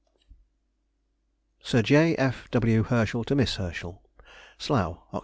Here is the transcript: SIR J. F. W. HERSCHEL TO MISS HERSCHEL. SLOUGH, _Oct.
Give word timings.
SIR 1.61 1.81
J. 1.83 2.15
F. 2.17 2.47
W. 2.49 2.81
HERSCHEL 2.85 3.23
TO 3.23 3.35
MISS 3.35 3.57
HERSCHEL. 3.57 4.01
SLOUGH, 4.57 5.03
_Oct. 5.13 5.19